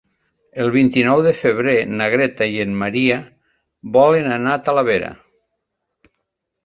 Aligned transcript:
El 0.61 0.69
vint-i-nou 0.75 1.19
de 1.25 1.33
febrer 1.41 1.75
na 1.99 2.07
Greta 2.15 2.47
i 2.53 2.57
en 2.65 2.73
Maria 2.85 3.21
volen 3.99 4.31
anar 4.39 4.57
a 4.57 4.63
Talavera. 4.71 5.13